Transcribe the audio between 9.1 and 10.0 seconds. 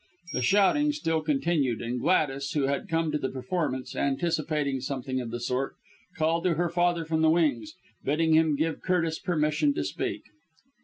permission to